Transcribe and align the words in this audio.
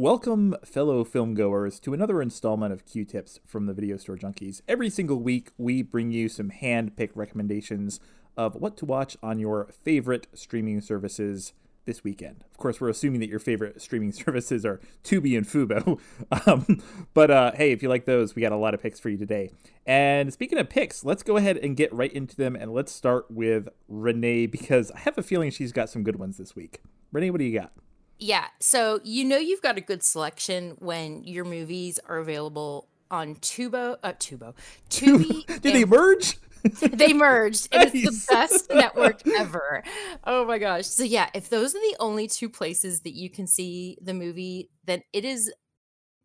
Welcome, 0.00 0.54
fellow 0.64 1.02
filmgoers, 1.02 1.80
to 1.80 1.92
another 1.92 2.22
installment 2.22 2.72
of 2.72 2.86
Queue 2.86 3.04
Tips 3.04 3.40
from 3.44 3.66
the 3.66 3.72
Video 3.72 3.96
Store 3.96 4.16
Junkies. 4.16 4.62
Every 4.68 4.90
single 4.90 5.20
week, 5.20 5.50
we 5.58 5.82
bring 5.82 6.12
you 6.12 6.28
some 6.28 6.50
hand 6.50 6.96
picked 6.96 7.16
recommendations 7.16 7.98
of 8.36 8.54
what 8.54 8.76
to 8.76 8.84
watch 8.84 9.16
on 9.24 9.40
your 9.40 9.68
favorite 9.82 10.28
streaming 10.34 10.80
services 10.80 11.52
this 11.84 12.04
weekend. 12.04 12.44
Of 12.48 12.58
course, 12.58 12.80
we're 12.80 12.90
assuming 12.90 13.18
that 13.18 13.28
your 13.28 13.40
favorite 13.40 13.82
streaming 13.82 14.12
services 14.24 14.64
are 14.64 14.80
Tubi 15.02 15.36
and 15.36 15.44
Fubo. 15.44 15.98
Um, 16.46 16.80
but 17.12 17.32
uh, 17.32 17.50
hey, 17.56 17.72
if 17.72 17.82
you 17.82 17.88
like 17.88 18.04
those, 18.04 18.36
we 18.36 18.42
got 18.42 18.52
a 18.52 18.56
lot 18.56 18.74
of 18.74 18.80
picks 18.80 19.00
for 19.00 19.08
you 19.08 19.18
today. 19.18 19.50
And 19.84 20.32
speaking 20.32 20.58
of 20.58 20.70
picks, 20.70 21.04
let's 21.04 21.24
go 21.24 21.36
ahead 21.36 21.56
and 21.56 21.76
get 21.76 21.92
right 21.92 22.12
into 22.12 22.36
them. 22.36 22.54
And 22.54 22.72
let's 22.72 22.92
start 22.92 23.28
with 23.32 23.68
Renee 23.88 24.46
because 24.46 24.92
I 24.92 25.00
have 25.00 25.18
a 25.18 25.24
feeling 25.24 25.50
she's 25.50 25.72
got 25.72 25.90
some 25.90 26.04
good 26.04 26.20
ones 26.20 26.36
this 26.36 26.54
week. 26.54 26.82
Renee, 27.10 27.30
what 27.30 27.38
do 27.38 27.44
you 27.44 27.58
got? 27.58 27.72
Yeah. 28.18 28.46
So 28.60 29.00
you 29.04 29.24
know 29.24 29.38
you've 29.38 29.62
got 29.62 29.78
a 29.78 29.80
good 29.80 30.02
selection 30.02 30.76
when 30.78 31.24
your 31.24 31.44
movies 31.44 32.00
are 32.08 32.18
available 32.18 32.88
on 33.10 33.36
Tubo, 33.36 33.96
uh, 34.02 34.12
Tubo, 34.14 34.54
Tubi. 34.90 35.46
Did 35.60 35.74
they 35.74 35.84
merge? 35.84 36.38
they 36.80 37.12
merged. 37.12 37.68
It 37.72 37.94
is 37.94 38.26
the 38.26 38.32
best 38.32 38.70
network 38.74 39.26
ever. 39.26 39.82
Oh 40.24 40.44
my 40.44 40.58
gosh. 40.58 40.86
So 40.86 41.04
yeah, 41.04 41.30
if 41.34 41.48
those 41.48 41.74
are 41.74 41.80
the 41.80 41.96
only 42.00 42.26
two 42.26 42.48
places 42.48 43.00
that 43.00 43.14
you 43.14 43.30
can 43.30 43.46
see 43.46 43.96
the 44.02 44.14
movie, 44.14 44.70
then 44.84 45.02
it 45.12 45.24
is 45.24 45.52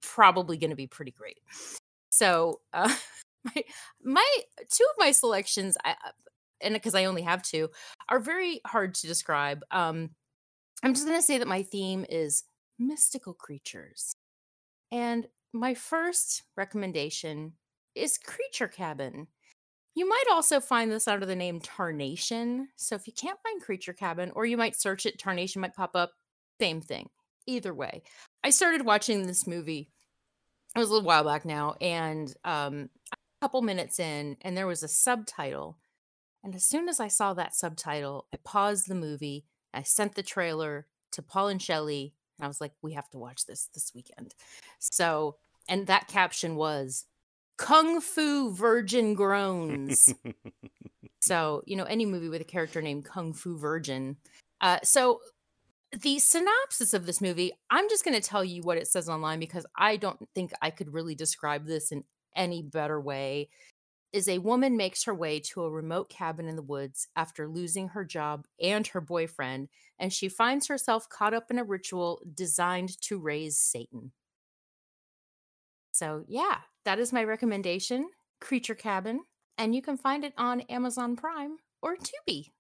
probably 0.02 0.57
going 0.57 0.71
to 0.71 0.76
be 0.76 0.88
pretty 0.88 1.12
great. 1.12 1.40
So 2.10 2.62
uh, 2.73 2.94
my 3.44 3.63
my 4.04 4.38
two 4.57 4.85
of 4.90 4.96
my 4.98 5.12
selections, 5.12 5.77
I 5.84 5.91
uh, 5.91 6.12
and 6.62 6.73
because 6.73 6.96
I 6.96 7.05
only 7.05 7.21
have 7.23 7.44
two, 7.44 7.70
are 8.10 8.20
very 8.20 8.62
hard 8.66 8.96
to 8.96 9.07
describe. 9.07 9.63
Um, 9.71 10.12
I'm 10.84 10.94
just 10.94 11.05
going 11.05 11.18
to 11.18 11.26
say 11.26 11.38
that 11.38 11.48
my 11.48 11.64
theme 11.64 12.05
is 12.10 12.44
mystical 12.78 13.34
creatures. 13.34 14.14
And 14.91 15.28
my 15.54 15.74
first 15.74 16.44
recommendation 16.58 17.54
is 17.96 18.18
Creature 18.18 18.68
Cabin. 18.68 19.27
You 19.96 20.10
might 20.10 20.26
also 20.32 20.60
find 20.60 20.91
this 20.91 21.07
under 21.07 21.26
the 21.26 21.35
name 21.35 21.62
Tarnation. 21.62 22.68
So 22.76 22.96
if 22.96 23.07
you 23.07 23.13
can't 23.13 23.40
find 23.44 23.62
Creature 23.62 23.94
Cabin, 23.94 24.32
or 24.35 24.46
you 24.46 24.57
might 24.57 24.76
search 24.76 25.05
it, 25.05 25.20
Tarnation 25.20 25.62
might 25.62 25.76
pop 25.76 25.96
up. 25.96 26.12
Same 26.60 26.82
thing. 26.82 27.10
Either 27.48 27.74
way, 27.74 28.04
I 28.44 28.50
started 28.50 28.85
watching 28.85 29.26
this 29.26 29.48
movie. 29.48 29.90
It 30.76 30.79
was 30.79 30.90
a 30.90 30.94
little 30.94 31.07
while 31.07 31.24
back 31.24 31.46
now, 31.46 31.76
and 31.79 32.34
um, 32.44 32.90
a 33.12 33.18
couple 33.41 33.62
minutes 33.62 34.00
in, 34.00 34.38
and 34.41 34.57
there 34.57 34.68
was 34.68 34.82
a 34.82 34.88
subtitle. 34.88 35.77
And 36.44 36.55
as 36.55 36.66
soon 36.66 36.90
as 36.90 37.00
I 37.00 37.10
saw 37.10 37.34
that 37.34 37.55
subtitle, 37.55 38.27
I 38.34 38.38
paused 38.44 38.88
the 38.88 38.96
movie 38.96 39.46
I 39.74 39.84
sent 39.84 40.16
the 40.16 40.24
trailer 40.24 40.88
to 41.13 41.21
Paul 41.21 41.48
and 41.48 41.62
Shelly, 41.62 42.13
and 42.38 42.46
I 42.46 42.48
was 42.48 42.62
like, 42.62 42.74
we 42.82 42.93
have 42.93 43.10
to 43.12 43.18
watch 43.18 43.46
this 43.46 43.70
this 43.74 43.91
weekend. 43.93 44.35
So, 44.79 45.38
and 45.68 45.88
that 45.88 46.07
caption 46.07 46.55
was 46.55 47.05
Kung 47.57 48.01
Fu 48.01 48.54
Virgin 48.54 49.16
Groans. 49.16 50.13
so, 51.21 51.63
you 51.66 51.76
know, 51.76 51.85
any 51.85 52.05
movie 52.05 52.29
with 52.29 52.41
a 52.41 52.46
character 52.46 52.82
named 52.82 53.05
Kung 53.05 53.34
Fu 53.34 53.57
Virgin. 53.57 54.18
Uh, 54.62 54.79
so, 54.84 55.20
the 55.91 56.18
synopsis 56.18 56.94
of 56.94 57.05
this 57.05 57.21
movie, 57.21 57.54
I'm 57.70 57.88
just 57.88 58.04
going 58.04 58.20
to 58.20 58.27
tell 58.27 58.44
you 58.44 58.63
what 58.63 58.77
it 58.77 58.88
says 58.88 59.07
online 59.07 59.40
because 59.40 59.66
I 59.76 59.98
don't 59.98 60.27
think 60.34 60.51
I 60.62 60.71
could 60.71 60.91
really 60.91 61.13
describe 61.13 61.68
this 61.68 61.91
in 61.91 62.04
any 62.35 62.63
better 62.63 62.99
way 62.99 63.49
is 64.14 64.30
a 64.30 64.38
woman 64.38 64.78
makes 64.78 65.03
her 65.03 65.14
way 65.14 65.40
to 65.40 65.64
a 65.64 65.72
remote 65.72 66.08
cabin 66.08 66.47
in 66.47 66.56
the 66.56 66.62
woods 66.62 67.08
after 67.16 67.47
losing 67.47 67.90
her 67.90 68.06
job 68.06 68.46
and 68.62 68.86
her 68.88 69.02
boyfriend, 69.02 69.69
and 69.97 70.14
she 70.14 70.30
finds 70.30 70.68
herself 70.68 71.09
caught 71.09 71.34
up 71.34 71.50
in 71.50 71.58
a 71.58 71.64
ritual 71.64 72.22
designed 72.34 73.02
to 73.02 73.18
raise 73.18 73.58
Satan. 73.58 74.12
So, 75.91 76.24
yeah, 76.28 76.58
that 76.86 77.00
is 77.00 77.12
my 77.12 77.24
recommendation 77.24 78.08
Creature 78.40 78.75
Cabin, 78.75 79.22
and 79.58 79.75
you 79.75 79.81
can 79.81 79.97
find 79.97 80.24
it 80.24 80.34
on 80.38 80.62
Amazon 80.62 81.16
Prime 81.16 81.57
or 81.81 81.96
Tubi. 81.96 82.52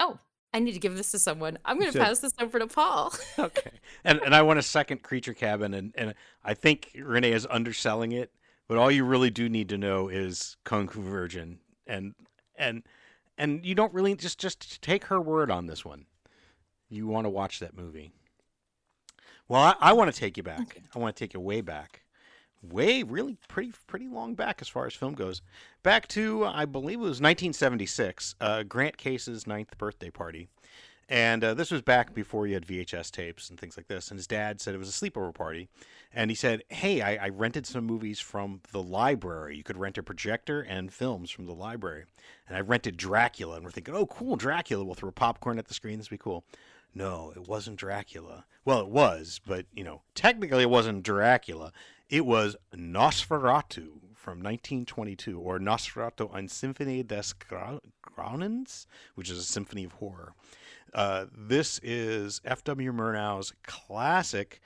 Oh, 0.00 0.18
I 0.54 0.58
need 0.58 0.72
to 0.72 0.80
give 0.80 0.96
this 0.96 1.10
to 1.12 1.18
someone. 1.18 1.58
I'm 1.64 1.78
going 1.78 1.92
to 1.92 1.98
pass 1.98 2.20
this 2.20 2.32
over 2.40 2.58
to 2.58 2.66
Paul. 2.66 3.14
okay. 3.38 3.70
And 4.04 4.20
and 4.24 4.34
I 4.34 4.42
want 4.42 4.58
a 4.58 4.62
second 4.62 5.02
Creature 5.02 5.34
Cabin, 5.34 5.74
and, 5.74 5.92
and 5.96 6.14
I 6.42 6.54
think 6.54 6.90
Renee 7.00 7.32
is 7.32 7.46
underselling 7.48 8.12
it 8.12 8.32
but 8.72 8.78
all 8.78 8.90
you 8.90 9.04
really 9.04 9.28
do 9.28 9.50
need 9.50 9.68
to 9.68 9.76
know 9.76 10.08
is 10.08 10.56
Kung 10.64 10.88
Fu 10.88 11.02
Virgin, 11.02 11.58
and 11.86 12.14
and 12.56 12.82
and 13.36 13.66
you 13.66 13.74
don't 13.74 13.92
really 13.92 14.14
just 14.14 14.38
just 14.38 14.80
take 14.80 15.04
her 15.04 15.20
word 15.20 15.50
on 15.50 15.66
this 15.66 15.84
one. 15.84 16.06
You 16.88 17.06
want 17.06 17.26
to 17.26 17.28
watch 17.28 17.58
that 17.58 17.76
movie. 17.76 18.12
Well, 19.46 19.60
I, 19.60 19.74
I 19.78 19.92
want 19.92 20.10
to 20.10 20.18
take 20.18 20.38
you 20.38 20.42
back. 20.42 20.60
Okay. 20.62 20.80
I 20.94 20.98
want 20.98 21.14
to 21.14 21.22
take 21.22 21.34
you 21.34 21.40
way 21.40 21.60
back, 21.60 22.04
way 22.62 23.02
really 23.02 23.36
pretty 23.46 23.74
pretty 23.88 24.08
long 24.08 24.34
back 24.34 24.62
as 24.62 24.68
far 24.68 24.86
as 24.86 24.94
film 24.94 25.12
goes. 25.12 25.42
Back 25.82 26.08
to 26.08 26.46
I 26.46 26.64
believe 26.64 26.96
it 26.96 27.02
was 27.02 27.20
1976, 27.20 28.36
uh, 28.40 28.62
Grant 28.62 28.96
Case's 28.96 29.46
ninth 29.46 29.76
birthday 29.76 30.08
party. 30.08 30.48
And 31.12 31.44
uh, 31.44 31.52
this 31.52 31.70
was 31.70 31.82
back 31.82 32.14
before 32.14 32.46
he 32.46 32.54
had 32.54 32.64
VHS 32.64 33.10
tapes 33.10 33.50
and 33.50 33.60
things 33.60 33.76
like 33.76 33.86
this. 33.86 34.10
And 34.10 34.18
his 34.18 34.26
dad 34.26 34.62
said 34.62 34.74
it 34.74 34.78
was 34.78 34.88
a 34.88 34.92
sleepover 34.92 35.34
party. 35.34 35.68
And 36.10 36.30
he 36.30 36.34
said, 36.34 36.62
Hey, 36.70 37.02
I, 37.02 37.26
I, 37.26 37.28
rented 37.28 37.66
some 37.66 37.84
movies 37.84 38.18
from 38.18 38.62
the 38.72 38.82
library. 38.82 39.58
You 39.58 39.62
could 39.62 39.76
rent 39.76 39.98
a 39.98 40.02
projector 40.02 40.62
and 40.62 40.90
films 40.90 41.30
from 41.30 41.44
the 41.44 41.52
library. 41.52 42.04
And 42.48 42.56
I 42.56 42.60
rented 42.60 42.96
Dracula. 42.96 43.56
And 43.56 43.64
we're 43.66 43.72
thinking, 43.72 43.94
Oh, 43.94 44.06
cool, 44.06 44.36
Dracula. 44.36 44.86
We'll 44.86 44.94
throw 44.94 45.10
popcorn 45.10 45.58
at 45.58 45.68
the 45.68 45.74
screen. 45.74 45.98
This 45.98 46.08
will 46.08 46.14
be 46.14 46.22
cool. 46.22 46.44
No, 46.94 47.30
it 47.36 47.46
wasn't 47.46 47.76
Dracula. 47.76 48.46
Well, 48.64 48.80
it 48.80 48.88
was, 48.88 49.38
but, 49.46 49.66
you 49.74 49.84
know, 49.84 50.00
technically 50.14 50.62
it 50.62 50.70
wasn't 50.70 51.02
Dracula. 51.02 51.72
It 52.08 52.24
was 52.24 52.56
Nosferatu 52.74 54.00
from 54.14 54.38
1922, 54.38 55.38
or 55.38 55.58
Nosferatu 55.58 56.34
ein 56.34 56.48
Symphonie 56.48 57.06
des 57.06 57.34
Grauens, 58.02 58.86
which 59.14 59.28
is 59.28 59.36
a 59.36 59.42
symphony 59.42 59.84
of 59.84 59.92
horror. 59.92 60.32
Uh, 60.92 61.26
this 61.36 61.80
is 61.82 62.40
F.W. 62.44 62.92
Murnau's 62.92 63.52
classic. 63.64 64.60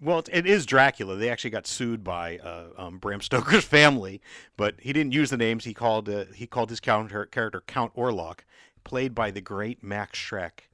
Well, 0.00 0.22
it 0.30 0.46
is 0.46 0.66
Dracula. 0.66 1.16
They 1.16 1.28
actually 1.28 1.50
got 1.50 1.66
sued 1.66 2.04
by 2.04 2.38
uh, 2.38 2.68
um, 2.76 2.98
Bram 2.98 3.20
Stoker's 3.22 3.64
family, 3.64 4.20
but 4.56 4.74
he 4.80 4.92
didn't 4.92 5.12
use 5.12 5.30
the 5.30 5.36
names. 5.36 5.64
He 5.64 5.74
called 5.74 6.08
uh, 6.08 6.26
he 6.34 6.46
called 6.46 6.70
his 6.70 6.80
counter, 6.80 7.26
character 7.26 7.62
Count 7.66 7.94
Orlok, 7.94 8.40
played 8.84 9.14
by 9.14 9.30
the 9.30 9.40
great 9.40 9.82
Max 9.82 10.18
Schreck, 10.18 10.68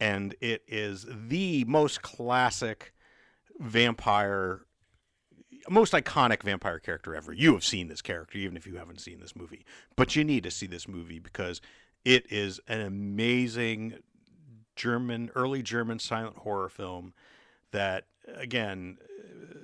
and 0.00 0.34
it 0.40 0.62
is 0.68 1.06
the 1.08 1.64
most 1.64 2.02
classic 2.02 2.92
vampire, 3.58 4.62
most 5.68 5.92
iconic 5.92 6.42
vampire 6.42 6.78
character 6.78 7.14
ever. 7.14 7.32
You 7.32 7.52
have 7.54 7.64
seen 7.64 7.88
this 7.88 8.02
character, 8.02 8.38
even 8.38 8.56
if 8.56 8.66
you 8.66 8.76
haven't 8.76 9.00
seen 9.00 9.20
this 9.20 9.36
movie, 9.36 9.64
but 9.96 10.16
you 10.16 10.24
need 10.24 10.42
to 10.44 10.50
see 10.50 10.66
this 10.66 10.88
movie 10.88 11.20
because 11.20 11.60
it 12.04 12.30
is 12.30 12.60
an 12.68 12.80
amazing 12.80 13.98
German, 14.76 15.30
early 15.34 15.62
German 15.62 15.98
silent 15.98 16.38
horror 16.38 16.68
film 16.68 17.14
that, 17.70 18.06
again, 18.34 18.98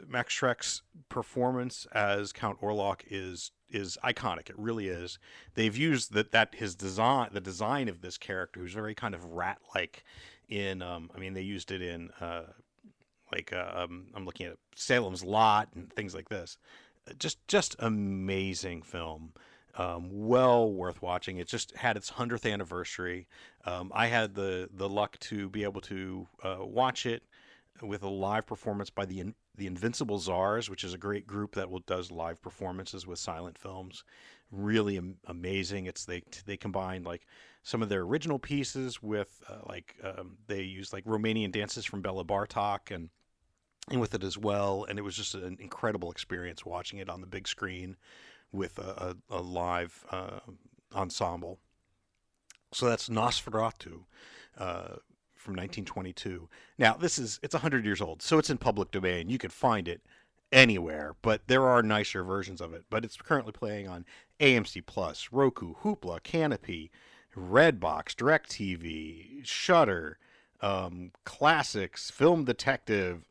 Max 0.08 0.34
Schreck's 0.34 0.82
performance 1.08 1.86
as 1.92 2.32
Count 2.32 2.60
Orlok 2.60 3.02
is 3.08 3.52
is 3.70 3.96
iconic. 4.02 4.50
It 4.50 4.58
really 4.58 4.88
is. 4.88 5.18
They've 5.54 5.76
used 5.76 6.12
that 6.14 6.32
that 6.32 6.56
his 6.56 6.74
design, 6.74 7.30
the 7.32 7.40
design 7.40 7.88
of 7.88 8.00
this 8.00 8.18
character, 8.18 8.60
who's 8.60 8.72
very 8.74 8.94
kind 8.94 9.14
of 9.14 9.24
rat 9.24 9.58
like. 9.74 10.04
In, 10.48 10.82
um, 10.82 11.12
I 11.14 11.20
mean, 11.20 11.34
they 11.34 11.42
used 11.42 11.70
it 11.70 11.80
in 11.80 12.10
uh, 12.20 12.42
like 13.30 13.52
uh, 13.52 13.70
um, 13.72 14.08
I'm 14.16 14.24
looking 14.24 14.46
at 14.46 14.56
Salem's 14.74 15.22
Lot 15.22 15.68
and 15.76 15.92
things 15.92 16.12
like 16.12 16.28
this. 16.28 16.58
Just 17.18 17.46
just 17.46 17.76
amazing 17.78 18.82
film. 18.82 19.32
Um, 19.76 20.08
well 20.10 20.72
worth 20.72 21.00
watching. 21.00 21.38
It 21.38 21.46
just 21.46 21.76
had 21.76 21.96
its 21.96 22.08
hundredth 22.08 22.44
anniversary. 22.44 23.28
Um, 23.64 23.92
I 23.94 24.08
had 24.08 24.34
the 24.34 24.68
the 24.72 24.88
luck 24.88 25.18
to 25.20 25.48
be 25.48 25.62
able 25.62 25.80
to 25.82 26.26
uh, 26.42 26.56
watch 26.60 27.06
it 27.06 27.22
with 27.82 28.02
a 28.02 28.08
live 28.08 28.46
performance 28.46 28.90
by 28.90 29.04
the 29.04 29.32
the 29.56 29.66
Invincible 29.66 30.18
Czars, 30.18 30.70
which 30.70 30.84
is 30.84 30.94
a 30.94 30.98
great 30.98 31.26
group 31.26 31.54
that 31.54 31.70
will, 31.70 31.80
does 31.80 32.10
live 32.10 32.40
performances 32.40 33.06
with 33.06 33.18
silent 33.18 33.58
films. 33.58 34.04
Really 34.50 34.96
am- 34.96 35.18
amazing. 35.26 35.86
It's 35.86 36.04
they 36.04 36.22
they 36.46 36.56
combine 36.56 37.04
like 37.04 37.26
some 37.62 37.82
of 37.82 37.88
their 37.88 38.00
original 38.00 38.38
pieces 38.38 39.02
with 39.02 39.42
uh, 39.48 39.58
like 39.68 39.96
um, 40.02 40.38
they 40.46 40.62
use 40.62 40.92
like 40.92 41.04
Romanian 41.04 41.52
dances 41.52 41.84
from 41.84 42.02
Bela 42.02 42.24
Bartok 42.24 42.94
and 42.94 43.10
and 43.90 44.00
with 44.00 44.14
it 44.14 44.24
as 44.24 44.38
well. 44.38 44.84
And 44.88 44.98
it 44.98 45.02
was 45.02 45.16
just 45.16 45.34
an 45.34 45.58
incredible 45.60 46.10
experience 46.10 46.64
watching 46.64 46.98
it 46.98 47.08
on 47.08 47.20
the 47.20 47.26
big 47.26 47.46
screen 47.46 47.96
with 48.52 48.78
a, 48.78 49.16
a, 49.30 49.36
a 49.38 49.40
live 49.40 50.04
uh, 50.10 50.40
ensemble. 50.94 51.58
So 52.72 52.86
that's 52.86 53.08
Nosferatu 53.08 54.04
uh, 54.58 54.96
from 55.34 55.54
1922. 55.54 56.48
Now 56.78 56.94
this 56.94 57.18
is 57.18 57.40
it's 57.42 57.54
100 57.54 57.84
years 57.84 58.00
old, 58.00 58.22
so 58.22 58.38
it's 58.38 58.50
in 58.50 58.58
public 58.58 58.90
domain. 58.90 59.28
You 59.28 59.38
can 59.38 59.50
find 59.50 59.88
it 59.88 60.02
anywhere, 60.52 61.14
but 61.22 61.42
there 61.46 61.66
are 61.66 61.82
nicer 61.82 62.22
versions 62.22 62.60
of 62.60 62.72
it. 62.74 62.84
But 62.90 63.04
it's 63.04 63.16
currently 63.16 63.52
playing 63.52 63.88
on 63.88 64.04
AMC 64.40 64.84
Plus, 64.86 65.28
Roku, 65.32 65.74
Hoopla, 65.82 66.20
Kanopy, 66.22 66.90
Redbox, 67.36 68.14
DirecTV, 68.14 69.44
Shudder, 69.44 70.18
um, 70.60 71.12
classics, 71.24 72.10
film 72.10 72.44
detective, 72.44 73.28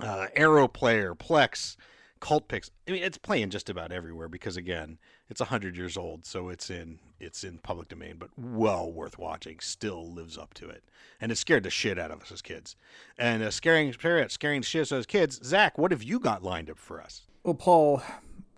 uh, 0.00 0.28
Arrow 0.34 0.68
Player, 0.68 1.14
Plex, 1.14 1.76
Cult 2.20 2.48
Picks. 2.48 2.70
I 2.86 2.92
mean, 2.92 3.02
it's 3.02 3.18
playing 3.18 3.50
just 3.50 3.70
about 3.70 3.92
everywhere 3.92 4.28
because 4.28 4.56
again, 4.56 4.98
it's 5.28 5.40
hundred 5.40 5.76
years 5.76 5.96
old, 5.96 6.26
so 6.26 6.48
it's 6.48 6.70
in 6.70 6.98
it's 7.18 7.42
in 7.44 7.58
public 7.58 7.88
domain, 7.88 8.16
but 8.18 8.30
well 8.36 8.92
worth 8.92 9.18
watching. 9.18 9.58
Still 9.60 10.12
lives 10.12 10.36
up 10.38 10.54
to 10.54 10.68
it, 10.68 10.84
and 11.20 11.32
it 11.32 11.36
scared 11.36 11.62
the 11.62 11.70
shit 11.70 11.98
out 11.98 12.10
of 12.10 12.22
us 12.22 12.30
as 12.30 12.42
kids. 12.42 12.76
And 13.18 13.42
uh, 13.42 13.50
scaring 13.50 13.92
scaring 13.92 14.62
shit 14.62 14.92
out 14.92 14.98
as 14.98 15.06
kids. 15.06 15.40
Zach, 15.42 15.78
what 15.78 15.90
have 15.90 16.02
you 16.02 16.20
got 16.20 16.42
lined 16.42 16.70
up 16.70 16.78
for 16.78 17.00
us? 17.00 17.22
Well, 17.42 17.54
Paul, 17.54 18.02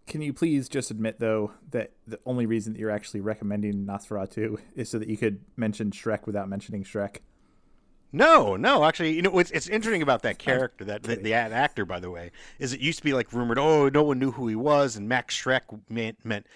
can 0.06 0.22
you 0.22 0.32
please 0.32 0.68
just 0.68 0.90
admit 0.90 1.20
though 1.20 1.52
that 1.70 1.92
the 2.06 2.18
only 2.26 2.46
reason 2.46 2.72
that 2.72 2.78
you're 2.80 2.90
actually 2.90 3.20
recommending 3.20 3.86
Nosferatu 3.86 4.58
is 4.74 4.90
so 4.90 4.98
that 4.98 5.08
you 5.08 5.16
could 5.16 5.40
mention 5.56 5.90
Shrek 5.90 6.26
without 6.26 6.48
mentioning 6.48 6.84
Shrek? 6.84 7.18
No, 8.12 8.56
no, 8.56 8.84
actually, 8.84 9.14
you 9.14 9.22
know 9.22 9.30
what's 9.30 9.50
it's 9.50 9.68
interesting 9.68 10.02
about 10.02 10.22
that 10.22 10.38
character, 10.38 10.84
that 10.84 11.02
the, 11.02 11.16
the 11.16 11.32
actor, 11.32 11.86
by 11.86 11.98
the 11.98 12.10
way, 12.10 12.30
is 12.58 12.72
it 12.72 12.80
used 12.80 12.98
to 12.98 13.04
be 13.04 13.14
like 13.14 13.32
rumored, 13.32 13.58
oh, 13.58 13.88
no 13.88 14.02
one 14.02 14.18
knew 14.18 14.32
who 14.32 14.48
he 14.48 14.56
was, 14.56 14.96
and 14.96 15.08
Max 15.08 15.34
Schreck 15.34 15.62
meant, 15.88 16.22
meant 16.24 16.46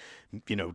you 0.46 0.56
know, 0.56 0.74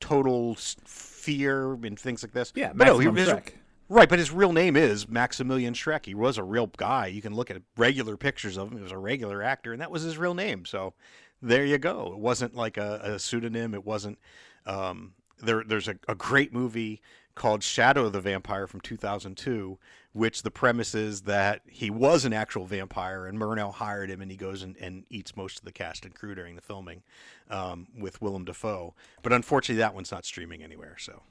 total 0.00 0.56
fear 0.56 1.74
and 1.74 1.98
things 1.98 2.22
like 2.22 2.32
this. 2.32 2.52
Yeah, 2.56 2.72
but 2.74 2.86
no, 2.86 2.98
he, 2.98 3.08
his, 3.10 3.28
Shrek. 3.28 3.52
Right, 3.88 4.08
but 4.08 4.18
his 4.18 4.30
real 4.30 4.52
name 4.52 4.76
is 4.76 5.08
Maximilian 5.08 5.74
Schreck. 5.74 6.06
He 6.06 6.14
was 6.14 6.38
a 6.38 6.42
real 6.42 6.66
guy. 6.66 7.06
You 7.08 7.22
can 7.22 7.34
look 7.34 7.50
at 7.50 7.60
regular 7.76 8.16
pictures 8.16 8.56
of 8.56 8.70
him. 8.70 8.78
He 8.78 8.82
was 8.82 8.92
a 8.92 8.98
regular 8.98 9.42
actor, 9.42 9.72
and 9.72 9.80
that 9.82 9.90
was 9.90 10.02
his 10.02 10.16
real 10.16 10.34
name. 10.34 10.64
So 10.64 10.94
there 11.40 11.64
you 11.64 11.78
go. 11.78 12.12
It 12.12 12.18
wasn't 12.18 12.54
like 12.54 12.76
a, 12.76 13.00
a 13.02 13.18
pseudonym. 13.18 13.74
It 13.74 13.84
wasn't. 13.84 14.18
Um, 14.66 15.14
there, 15.42 15.62
there's 15.66 15.88
a, 15.88 15.96
a 16.08 16.14
great 16.14 16.52
movie 16.52 17.02
called 17.34 17.62
Shadow 17.62 18.06
of 18.06 18.12
the 18.12 18.20
Vampire 18.20 18.66
from 18.66 18.80
2002, 18.80 19.78
which 20.12 20.42
the 20.42 20.50
premise 20.50 20.94
is 20.94 21.22
that 21.22 21.62
he 21.66 21.90
was 21.90 22.24
an 22.24 22.32
actual 22.32 22.66
vampire 22.66 23.26
and 23.26 23.38
Murnau 23.38 23.72
hired 23.72 24.10
him 24.10 24.20
and 24.20 24.30
he 24.30 24.36
goes 24.36 24.62
and, 24.62 24.76
and 24.76 25.04
eats 25.08 25.36
most 25.36 25.58
of 25.58 25.64
the 25.64 25.72
cast 25.72 26.04
and 26.04 26.14
crew 26.14 26.34
during 26.34 26.56
the 26.56 26.62
filming 26.62 27.02
um, 27.50 27.88
with 27.96 28.20
Willem 28.20 28.44
Dafoe. 28.44 28.94
But 29.22 29.32
unfortunately, 29.32 29.80
that 29.80 29.94
one's 29.94 30.12
not 30.12 30.24
streaming 30.24 30.62
anywhere. 30.62 30.96
So. 30.98 31.22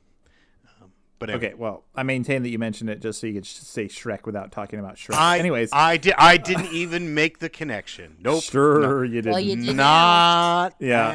Um, 0.82 0.92
but 1.20 1.30
anyway. 1.30 1.48
okay, 1.50 1.56
well, 1.56 1.84
I 1.96 2.02
maintain 2.02 2.42
that 2.42 2.50
you 2.50 2.58
mentioned 2.58 2.90
it 2.90 3.00
just 3.00 3.22
so 3.22 3.28
you 3.28 3.34
could 3.34 3.46
say 3.46 3.86
Shrek 3.86 4.26
without 4.26 4.52
talking 4.52 4.80
about 4.80 4.96
Shrek. 4.96 5.14
I, 5.14 5.38
Anyways, 5.38 5.70
I 5.72 5.98
did. 5.98 6.16
I 6.18 6.38
didn't 6.38 6.68
even 6.74 7.14
make 7.14 7.38
the 7.38 7.50
connection. 7.50 8.18
Nope. 8.20 8.44
Sure, 8.44 8.82
no. 8.82 9.02
you 9.04 9.22
did. 9.22 9.32
Well, 9.32 9.40
you 9.40 9.56
did 9.56 9.76
not 9.76 10.76
yeah. 10.80 11.10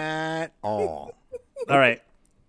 at 0.45 0.53
all. 0.63 1.15
all 1.69 1.79
right. 1.79 2.01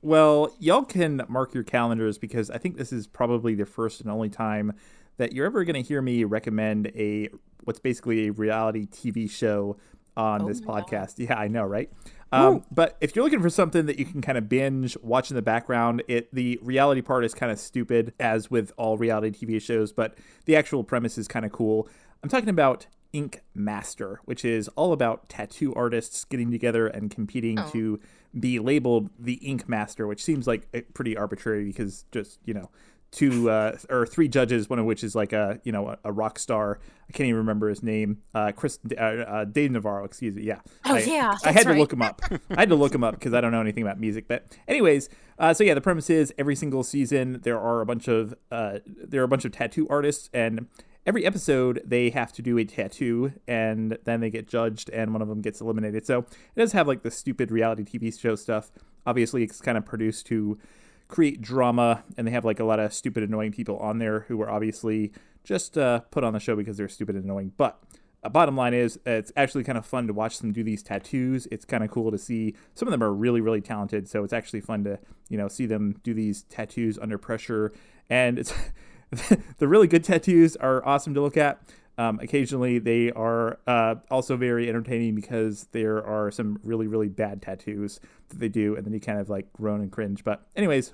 Well, 0.07 0.55
y'all 0.57 0.85
can 0.85 1.21
mark 1.27 1.53
your 1.53 1.65
calendars 1.65 2.17
because 2.17 2.49
I 2.49 2.59
think 2.59 2.77
this 2.77 2.93
is 2.93 3.07
probably 3.07 3.55
the 3.55 3.65
first 3.65 3.99
and 3.99 4.09
only 4.09 4.29
time 4.29 4.71
that 5.17 5.33
you're 5.33 5.45
ever 5.45 5.65
going 5.65 5.83
to 5.83 5.85
hear 5.85 6.01
me 6.01 6.23
recommend 6.23 6.87
a 6.95 7.27
what's 7.65 7.81
basically 7.81 8.27
a 8.27 8.31
reality 8.31 8.85
TV 8.85 9.29
show 9.29 9.75
on 10.15 10.43
oh 10.43 10.47
this 10.47 10.61
podcast. 10.61 11.17
God. 11.17 11.19
Yeah, 11.19 11.37
I 11.37 11.49
know, 11.49 11.65
right? 11.65 11.91
Um, 12.31 12.63
but 12.71 12.95
if 13.01 13.17
you're 13.17 13.25
looking 13.25 13.41
for 13.41 13.49
something 13.49 13.85
that 13.87 13.99
you 13.99 14.05
can 14.05 14.21
kind 14.21 14.37
of 14.37 14.47
binge, 14.47 14.95
watch 15.03 15.29
in 15.29 15.35
the 15.35 15.41
background, 15.41 16.03
it 16.07 16.33
the 16.33 16.57
reality 16.61 17.01
part 17.01 17.25
is 17.25 17.33
kind 17.33 17.51
of 17.51 17.59
stupid, 17.59 18.13
as 18.17 18.49
with 18.49 18.71
all 18.77 18.97
reality 18.97 19.31
TV 19.45 19.61
shows, 19.61 19.91
but 19.91 20.17
the 20.45 20.55
actual 20.55 20.85
premise 20.85 21.17
is 21.17 21.27
kind 21.27 21.45
of 21.45 21.51
cool. 21.51 21.89
I'm 22.23 22.29
talking 22.29 22.47
about 22.47 22.87
Ink 23.11 23.41
Master, 23.53 24.21
which 24.23 24.45
is 24.45 24.69
all 24.69 24.93
about 24.93 25.27
tattoo 25.27 25.73
artists 25.75 26.23
getting 26.23 26.49
together 26.49 26.87
and 26.87 27.11
competing 27.11 27.59
oh. 27.59 27.69
to 27.71 27.99
be 28.37 28.59
labeled 28.59 29.09
the 29.19 29.33
Ink 29.35 29.67
Master, 29.67 30.07
which 30.07 30.23
seems 30.23 30.47
like 30.47 30.93
pretty 30.93 31.17
arbitrary 31.17 31.65
because 31.65 32.05
just 32.11 32.39
you 32.45 32.53
know 32.53 32.69
two 33.11 33.49
uh, 33.49 33.77
or 33.89 34.05
three 34.05 34.27
judges, 34.27 34.69
one 34.69 34.79
of 34.79 34.85
which 34.85 35.03
is 35.03 35.15
like 35.15 35.33
a 35.33 35.59
you 35.63 35.71
know 35.71 35.89
a, 35.89 35.97
a 36.05 36.11
rock 36.11 36.39
star. 36.39 36.79
I 37.09 37.11
can't 37.13 37.27
even 37.27 37.37
remember 37.37 37.69
his 37.69 37.81
name. 37.81 38.21
Uh, 38.33 38.51
Chris 38.51 38.79
uh, 38.97 39.01
uh, 39.01 39.45
Dave 39.45 39.71
Navarro, 39.71 40.03
excuse 40.03 40.35
me. 40.35 40.43
Yeah. 40.43 40.59
Oh 40.85 40.95
I, 40.95 40.99
yeah. 40.99 41.35
I 41.43 41.51
had 41.51 41.65
right. 41.65 41.73
to 41.73 41.79
look 41.79 41.93
him 41.93 42.01
up. 42.01 42.21
I 42.31 42.61
had 42.61 42.69
to 42.69 42.75
look 42.75 42.93
him 42.93 43.03
up 43.03 43.15
because 43.15 43.33
I 43.33 43.41
don't 43.41 43.51
know 43.51 43.61
anything 43.61 43.83
about 43.83 43.99
music. 43.99 44.27
But 44.27 44.45
anyways, 44.67 45.09
uh, 45.39 45.53
so 45.53 45.63
yeah, 45.63 45.73
the 45.73 45.81
premise 45.81 46.09
is 46.09 46.33
every 46.37 46.55
single 46.55 46.83
season 46.83 47.41
there 47.43 47.59
are 47.59 47.81
a 47.81 47.85
bunch 47.85 48.07
of 48.07 48.35
uh, 48.51 48.79
there 48.85 49.21
are 49.21 49.25
a 49.25 49.29
bunch 49.29 49.45
of 49.45 49.51
tattoo 49.51 49.87
artists 49.89 50.29
and 50.33 50.67
every 51.07 51.25
episode 51.25 51.81
they 51.85 52.09
have 52.09 52.33
to 52.33 52.41
do 52.41 52.57
a 52.57 52.65
tattoo 52.65 53.31
and 53.47 53.97
then 54.03 54.19
they 54.19 54.29
get 54.29 54.45
judged 54.45 54.89
and 54.89 55.13
one 55.13 55.21
of 55.21 55.29
them 55.29 55.41
gets 55.41 55.61
eliminated. 55.61 56.05
So 56.05 56.19
it 56.19 56.59
does 56.59 56.73
have 56.73 56.85
like 56.85 57.01
the 57.01 57.09
stupid 57.09 57.49
reality 57.49 57.83
TV 57.83 58.19
show 58.19 58.35
stuff. 58.35 58.71
Obviously, 59.05 59.41
it's 59.41 59.61
kind 59.61 59.77
of 59.77 59.85
produced 59.85 60.25
to 60.27 60.59
create 61.07 61.41
drama, 61.41 62.03
and 62.17 62.27
they 62.27 62.31
have 62.31 62.43
like 62.43 62.59
a 62.59 62.65
lot 62.65 62.79
of 62.79 62.93
stupid, 62.93 63.23
annoying 63.23 63.53
people 63.53 63.77
on 63.77 63.99
there 63.99 64.21
who 64.27 64.41
are 64.41 64.49
obviously 64.49 65.13
just 65.45 65.77
uh, 65.77 66.01
put 66.11 66.25
on 66.25 66.33
the 66.33 66.39
show 66.41 66.57
because 66.57 66.75
they're 66.75 66.89
stupid 66.89 67.15
and 67.15 67.23
annoying. 67.23 67.53
But 67.55 67.81
uh, 68.21 68.27
bottom 68.27 68.57
line 68.57 68.73
is, 68.73 68.99
it's 69.05 69.31
actually 69.37 69.63
kind 69.63 69.77
of 69.77 69.85
fun 69.85 70.07
to 70.07 70.13
watch 70.13 70.39
them 70.39 70.51
do 70.51 70.63
these 70.63 70.83
tattoos. 70.83 71.47
It's 71.49 71.63
kind 71.63 71.85
of 71.85 71.89
cool 71.89 72.11
to 72.11 72.17
see. 72.17 72.53
Some 72.73 72.89
of 72.89 72.91
them 72.91 73.01
are 73.01 73.13
really, 73.13 73.39
really 73.39 73.61
talented, 73.61 74.09
so 74.09 74.25
it's 74.25 74.33
actually 74.33 74.59
fun 74.59 74.83
to 74.83 74.99
you 75.29 75.37
know 75.37 75.47
see 75.47 75.65
them 75.65 75.95
do 76.03 76.13
these 76.13 76.43
tattoos 76.43 76.99
under 76.99 77.17
pressure. 77.17 77.71
And 78.09 78.37
it's 78.37 78.53
the 79.57 79.67
really 79.67 79.87
good 79.87 80.03
tattoos 80.03 80.55
are 80.57 80.85
awesome 80.85 81.13
to 81.13 81.21
look 81.21 81.37
at. 81.37 81.61
Um, 81.97 82.19
occasionally, 82.21 82.77
they 82.77 83.11
are 83.11 83.59
uh, 83.65 83.95
also 84.11 84.37
very 84.37 84.69
entertaining 84.69 85.15
because 85.15 85.67
there 85.71 86.05
are 86.05 86.29
some 86.29 86.59
really, 86.63 86.85
really 86.85 87.07
bad 87.07 87.41
tattoos 87.41 87.99
that 88.29 88.39
they 88.39 88.49
do, 88.49 88.75
and 88.75 88.85
then 88.85 88.93
you 88.93 88.99
kind 88.99 89.19
of 89.19 89.29
like 89.29 89.51
groan 89.53 89.81
and 89.81 89.91
cringe. 89.91 90.23
But, 90.23 90.45
anyways, 90.55 90.93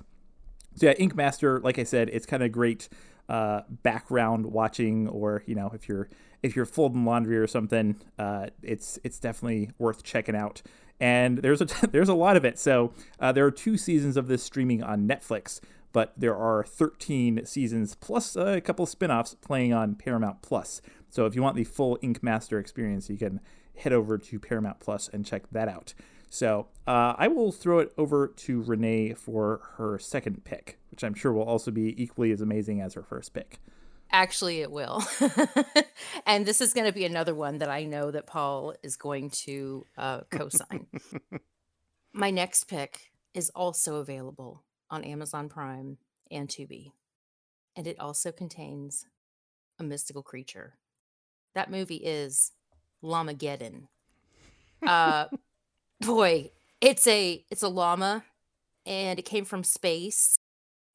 so 0.76 0.86
yeah, 0.86 0.92
Ink 0.92 1.14
Master, 1.14 1.60
like 1.60 1.78
I 1.78 1.84
said, 1.84 2.08
it's 2.10 2.24
kind 2.24 2.42
of 2.42 2.52
great 2.52 2.88
uh, 3.28 3.62
background 3.82 4.46
watching, 4.46 5.08
or 5.08 5.42
you 5.46 5.54
know, 5.54 5.70
if 5.74 5.88
you're 5.88 6.08
if 6.42 6.56
you're 6.56 6.66
folding 6.66 7.04
laundry 7.04 7.36
or 7.36 7.46
something, 7.46 7.96
uh, 8.18 8.46
it's 8.62 8.98
it's 9.04 9.18
definitely 9.18 9.70
worth 9.78 10.02
checking 10.02 10.36
out. 10.36 10.62
And 11.00 11.38
there's 11.38 11.60
a 11.60 11.66
there's 11.90 12.08
a 12.08 12.14
lot 12.14 12.36
of 12.36 12.44
it. 12.44 12.58
So 12.58 12.92
uh, 13.20 13.32
there 13.32 13.44
are 13.44 13.50
two 13.50 13.76
seasons 13.76 14.16
of 14.16 14.26
this 14.26 14.42
streaming 14.42 14.82
on 14.82 15.06
Netflix 15.06 15.60
but 15.94 16.12
there 16.16 16.36
are 16.36 16.64
13 16.64 17.46
seasons 17.46 17.94
plus 17.94 18.34
a 18.34 18.60
couple 18.60 18.84
spin-offs 18.84 19.34
playing 19.36 19.72
on 19.72 19.94
Paramount 19.94 20.42
Plus. 20.42 20.82
So 21.08 21.24
if 21.24 21.36
you 21.36 21.42
want 21.42 21.54
the 21.54 21.62
full 21.62 21.96
Ink 22.02 22.20
Master 22.20 22.58
experience, 22.58 23.08
you 23.08 23.16
can 23.16 23.40
head 23.76 23.92
over 23.92 24.18
to 24.18 24.40
Paramount 24.40 24.80
Plus 24.80 25.08
and 25.08 25.24
check 25.24 25.44
that 25.52 25.68
out. 25.68 25.94
So 26.28 26.66
uh, 26.88 27.14
I 27.16 27.28
will 27.28 27.52
throw 27.52 27.78
it 27.78 27.92
over 27.96 28.26
to 28.26 28.60
Renee 28.62 29.14
for 29.14 29.60
her 29.76 30.00
second 30.00 30.44
pick, 30.44 30.80
which 30.90 31.04
I'm 31.04 31.14
sure 31.14 31.32
will 31.32 31.44
also 31.44 31.70
be 31.70 31.94
equally 32.02 32.32
as 32.32 32.40
amazing 32.40 32.80
as 32.80 32.94
her 32.94 33.04
first 33.04 33.32
pick. 33.32 33.60
Actually, 34.10 34.62
it 34.62 34.72
will. 34.72 35.00
and 36.26 36.44
this 36.44 36.60
is 36.60 36.74
going 36.74 36.86
to 36.86 36.92
be 36.92 37.04
another 37.04 37.36
one 37.36 37.58
that 37.58 37.70
I 37.70 37.84
know 37.84 38.10
that 38.10 38.26
Paul 38.26 38.74
is 38.82 38.96
going 38.96 39.30
to 39.44 39.86
uh, 39.96 40.20
co 40.28 40.48
sign. 40.48 40.88
My 42.12 42.32
next 42.32 42.64
pick 42.64 43.12
is 43.32 43.50
also 43.50 43.96
available 43.96 44.64
on 44.90 45.04
Amazon 45.04 45.48
Prime 45.48 45.98
and 46.30 46.48
Tubi. 46.48 46.92
And 47.76 47.86
it 47.86 47.98
also 47.98 48.32
contains 48.32 49.06
a 49.78 49.84
mystical 49.84 50.22
creature. 50.22 50.74
That 51.54 51.70
movie 51.70 51.96
is 51.96 52.52
Llamageddon. 53.02 53.88
Uh 54.86 55.26
boy, 56.00 56.50
it's 56.80 57.06
a 57.06 57.44
it's 57.50 57.62
a 57.62 57.68
llama 57.68 58.24
and 58.86 59.18
it 59.18 59.24
came 59.24 59.44
from 59.44 59.64
space 59.64 60.36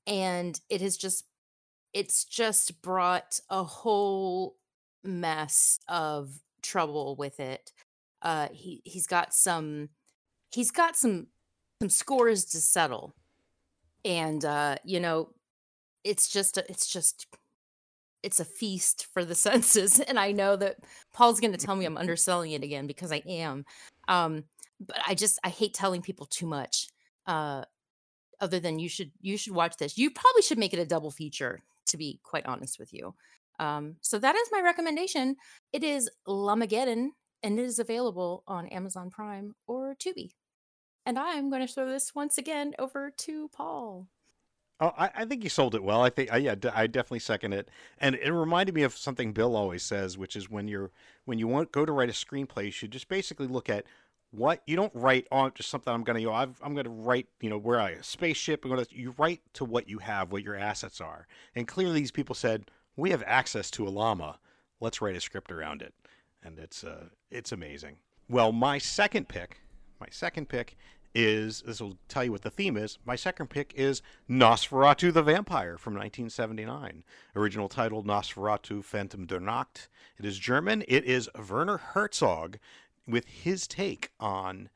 and 0.05 0.59
it 0.69 0.81
has 0.81 0.97
just 0.97 1.25
it's 1.93 2.23
just 2.23 2.81
brought 2.81 3.39
a 3.49 3.63
whole 3.63 4.55
mess 5.03 5.79
of 5.87 6.39
trouble 6.61 7.15
with 7.15 7.39
it. 7.39 7.71
Uh 8.21 8.49
he 8.51 8.81
he's 8.85 9.07
got 9.07 9.33
some 9.33 9.89
he's 10.51 10.71
got 10.71 10.95
some 10.95 11.27
some 11.81 11.89
scores 11.89 12.45
to 12.45 12.59
settle 12.59 13.15
and 14.05 14.45
uh 14.45 14.75
you 14.83 14.99
know 14.99 15.29
it's 16.03 16.29
just 16.29 16.57
a, 16.57 16.69
it's 16.69 16.87
just 16.87 17.27
it's 18.23 18.39
a 18.39 18.45
feast 18.45 19.07
for 19.13 19.25
the 19.25 19.35
senses 19.47 19.99
and 19.99 20.19
i 20.19 20.31
know 20.31 20.55
that 20.55 20.77
paul's 21.13 21.39
going 21.39 21.51
to 21.51 21.57
tell 21.57 21.75
me 21.75 21.85
i'm 21.85 21.97
underselling 22.05 22.51
it 22.51 22.63
again 22.63 22.87
because 22.87 23.11
i 23.11 23.21
am 23.27 23.65
um 24.07 24.43
but 24.79 24.97
i 25.07 25.13
just 25.13 25.39
i 25.43 25.49
hate 25.49 25.73
telling 25.73 26.01
people 26.01 26.25
too 26.25 26.45
much 26.45 26.87
uh 27.27 27.63
other 28.41 28.59
than 28.59 28.79
you 28.79 28.89
should 28.89 29.11
you 29.21 29.37
should 29.37 29.53
watch 29.53 29.77
this. 29.77 29.97
You 29.97 30.11
probably 30.11 30.41
should 30.41 30.57
make 30.57 30.73
it 30.73 30.79
a 30.79 30.85
double 30.85 31.11
feature 31.11 31.59
to 31.87 31.97
be 31.97 32.19
quite 32.23 32.45
honest 32.45 32.79
with 32.79 32.93
you 32.93 33.13
um 33.59 33.95
so 34.01 34.19
that 34.19 34.35
is 34.35 34.49
my 34.51 34.61
recommendation. 34.61 35.35
It 35.73 35.83
is 35.83 36.09
Llamageddon 36.27 37.09
and 37.43 37.59
it 37.59 37.63
is 37.63 37.79
available 37.79 38.43
on 38.47 38.67
amazon 38.67 39.09
prime 39.09 39.55
or 39.67 39.95
tubi 39.95 40.31
and 41.09 41.17
I'm 41.17 41.49
going 41.49 41.65
to 41.65 41.73
throw 41.73 41.89
this 41.89 42.13
once 42.13 42.37
again 42.37 42.75
over 42.77 43.09
to 43.09 43.47
Paul. 43.47 44.07
Oh, 44.79 44.93
I, 44.95 45.09
I 45.15 45.25
think 45.25 45.43
you 45.43 45.49
sold 45.49 45.73
it 45.73 45.83
well. 45.83 46.03
I 46.03 46.11
think, 46.11 46.31
I, 46.31 46.37
yeah, 46.37 46.53
I 46.71 46.85
definitely 46.85 47.19
second 47.19 47.53
it. 47.53 47.67
And 47.97 48.13
it 48.13 48.31
reminded 48.31 48.75
me 48.75 48.83
of 48.83 48.95
something 48.95 49.33
Bill 49.33 49.55
always 49.55 49.81
says, 49.81 50.19
which 50.19 50.35
is 50.35 50.51
when 50.51 50.67
you're 50.67 50.91
when 51.25 51.39
you 51.39 51.47
want 51.47 51.71
go 51.71 51.83
to 51.83 51.91
write 51.91 52.09
a 52.09 52.13
screenplay, 52.13 52.65
you 52.65 52.71
should 52.71 52.91
just 52.91 53.09
basically 53.09 53.47
look 53.47 53.69
at 53.69 53.85
what 54.29 54.61
you 54.67 54.75
don't 54.75 54.93
write 54.93 55.27
on 55.31 55.51
just 55.55 55.69
something 55.69 55.91
I'm 55.91 56.03
gonna 56.03 56.19
you 56.19 56.27
know 56.27 56.33
i 56.33 56.43
am 56.43 56.75
gonna 56.75 56.87
write 56.87 57.25
you 57.41 57.49
know 57.49 57.57
where 57.57 57.79
I 57.79 57.89
a 57.89 58.03
spaceship. 58.03 58.63
Gonna 58.63 58.85
you 58.91 59.15
write 59.17 59.41
to 59.53 59.65
what 59.65 59.89
you 59.89 59.97
have, 59.97 60.31
what 60.31 60.43
your 60.43 60.55
assets 60.55 61.01
are. 61.01 61.27
And 61.55 61.67
clearly, 61.67 61.95
these 61.99 62.11
people 62.11 62.35
said, 62.35 62.69
we 62.95 63.09
have 63.09 63.23
access 63.25 63.71
to 63.71 63.87
a 63.87 63.89
llama. 63.89 64.37
Let's 64.79 65.01
write 65.01 65.15
a 65.15 65.21
script 65.21 65.51
around 65.51 65.81
it, 65.81 65.93
and 66.43 66.59
it's 66.59 66.83
uh, 66.83 67.05
it's 67.31 67.51
amazing. 67.51 67.97
Well, 68.29 68.51
my 68.51 68.77
second 68.77 69.27
pick, 69.27 69.59
my 69.99 70.07
second 70.11 70.47
pick 70.47 70.77
is 71.15 71.61
this 71.65 71.81
will 71.81 71.97
tell 72.07 72.23
you 72.23 72.31
what 72.31 72.41
the 72.41 72.49
theme 72.49 72.77
is. 72.77 72.97
My 73.05 73.15
second 73.15 73.49
pick 73.49 73.73
is 73.75 74.01
Nosferatu 74.29 75.11
the 75.11 75.23
Vampire 75.23 75.77
from 75.77 75.93
1979. 75.93 77.03
Original 77.35 77.69
title 77.69 78.03
Nosferatu 78.03 78.83
Phantom 78.83 79.25
der 79.25 79.39
Nacht. 79.39 79.89
It 80.17 80.25
is 80.25 80.37
German. 80.37 80.83
It 80.87 81.05
is 81.05 81.29
Werner 81.49 81.77
Herzog 81.77 82.57
with 83.07 83.25
his 83.25 83.67
take 83.67 84.11
on 84.19 84.69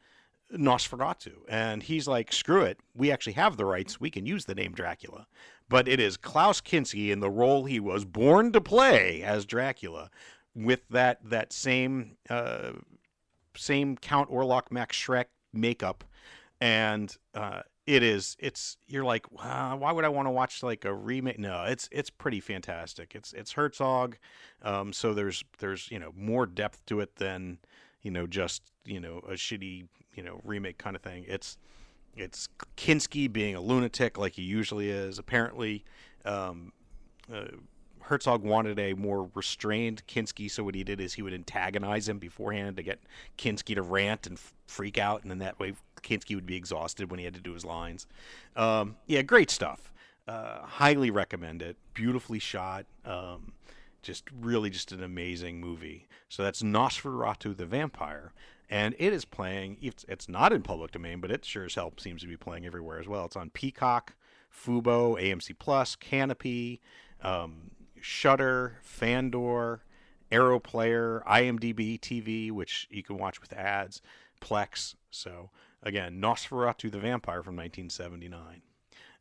Nosferatu. 0.51 1.37
And 1.47 1.83
he's 1.83 2.07
like, 2.07 2.31
screw 2.31 2.61
it. 2.61 2.79
We 2.95 3.11
actually 3.11 3.33
have 3.33 3.57
the 3.57 3.65
rights. 3.65 3.99
We 3.99 4.09
can 4.09 4.25
use 4.25 4.45
the 4.45 4.55
name 4.55 4.73
Dracula. 4.73 5.27
But 5.69 5.87
it 5.87 5.99
is 5.99 6.17
Klaus 6.17 6.61
Kinski 6.61 7.11
in 7.11 7.19
the 7.19 7.29
role 7.29 7.65
he 7.65 7.79
was 7.79 8.05
born 8.05 8.51
to 8.51 8.61
play 8.61 9.23
as 9.23 9.45
Dracula 9.45 10.09
with 10.55 10.81
that 10.89 11.19
that 11.23 11.51
same 11.51 12.17
uh, 12.29 12.73
same 13.55 13.97
Count 13.97 14.29
Orlok 14.29 14.71
Max 14.71 14.97
Schreck 14.97 15.25
makeup 15.51 16.03
and 16.63 17.17
uh, 17.35 17.59
it 17.85 18.03
is 18.03 18.37
it's 18.39 18.77
you're 18.87 19.03
like 19.03 19.25
why 19.29 19.91
would 19.91 20.05
I 20.05 20.09
want 20.09 20.27
to 20.27 20.31
watch 20.31 20.63
like 20.63 20.85
a 20.85 20.93
remake? 20.93 21.37
No, 21.37 21.65
it's 21.65 21.89
it's 21.91 22.09
pretty 22.09 22.39
fantastic. 22.39 23.15
It's 23.15 23.33
it's 23.33 23.51
Herzog, 23.51 24.17
um, 24.61 24.93
so 24.93 25.13
there's 25.13 25.43
there's 25.57 25.91
you 25.91 25.99
know 25.99 26.13
more 26.15 26.45
depth 26.45 26.85
to 26.85 27.01
it 27.01 27.17
than 27.17 27.57
you 28.01 28.11
know 28.11 28.25
just 28.25 28.61
you 28.85 29.01
know 29.01 29.17
a 29.27 29.33
shitty 29.33 29.87
you 30.15 30.23
know 30.23 30.39
remake 30.45 30.77
kind 30.77 30.95
of 30.95 31.01
thing. 31.01 31.25
It's 31.27 31.57
it's 32.15 32.47
Kinski 32.77 33.31
being 33.31 33.55
a 33.55 33.61
lunatic 33.61 34.17
like 34.17 34.31
he 34.33 34.43
usually 34.43 34.89
is. 34.89 35.19
Apparently, 35.19 35.83
um, 36.23 36.71
uh, 37.33 37.47
Herzog 37.99 38.41
wanted 38.41 38.79
a 38.79 38.93
more 38.93 39.29
restrained 39.35 40.07
Kinski, 40.07 40.49
so 40.49 40.63
what 40.63 40.75
he 40.75 40.85
did 40.85 41.01
is 41.01 41.13
he 41.15 41.21
would 41.21 41.33
antagonize 41.33 42.07
him 42.07 42.19
beforehand 42.19 42.77
to 42.77 42.83
get 42.83 43.01
Kinski 43.37 43.75
to 43.75 43.81
rant 43.81 44.27
and 44.27 44.37
f- 44.37 44.53
freak 44.65 44.97
out, 44.97 45.23
and 45.23 45.31
then 45.31 45.39
that 45.39 45.59
way 45.59 45.73
Kinski 46.03 46.35
would 46.35 46.45
be 46.45 46.55
exhausted 46.55 47.09
when 47.09 47.19
he 47.19 47.25
had 47.25 47.33
to 47.33 47.41
do 47.41 47.53
his 47.53 47.65
lines. 47.65 48.07
Um, 48.55 48.97
yeah, 49.07 49.21
great 49.21 49.49
stuff. 49.49 49.91
Uh, 50.27 50.59
highly 50.61 51.11
recommend 51.11 51.61
it. 51.61 51.77
Beautifully 51.93 52.39
shot. 52.39 52.85
Um, 53.05 53.53
just 54.01 54.25
really 54.37 54.69
just 54.69 54.91
an 54.91 55.03
amazing 55.03 55.59
movie. 55.59 56.07
So 56.29 56.43
that's 56.43 56.61
Nosferatu 56.61 57.55
the 57.55 57.65
Vampire, 57.65 58.33
and 58.69 58.95
it 58.99 59.13
is 59.13 59.25
playing. 59.25 59.77
It's, 59.81 60.29
not 60.29 60.53
in 60.53 60.61
public 60.61 60.91
domain, 60.91 61.21
but 61.21 61.31
it 61.31 61.45
sure 61.45 61.65
as 61.65 61.75
hell 61.75 61.93
seems 61.97 62.21
to 62.21 62.27
be 62.27 62.37
playing 62.37 62.65
everywhere 62.65 62.99
as 62.99 63.07
well. 63.07 63.25
It's 63.25 63.35
on 63.35 63.49
Peacock, 63.49 64.13
Fubo, 64.53 65.19
AMC 65.21 65.57
Plus, 65.57 65.95
Kanopy, 65.95 66.79
Um, 67.21 67.71
Shudder, 68.01 68.77
Fandor, 68.81 69.83
Arrow 70.31 70.59
Player, 70.59 71.23
IMDb 71.27 71.99
TV, 71.99 72.51
which 72.51 72.87
you 72.89 73.03
can 73.03 73.17
watch 73.17 73.39
with 73.39 73.53
ads, 73.53 74.01
Plex. 74.41 74.95
So 75.09 75.49
again, 75.83 76.19
Nosferatu 76.19 76.91
the 76.91 76.99
Vampire 76.99 77.43
from 77.43 77.55
1979. 77.55 78.61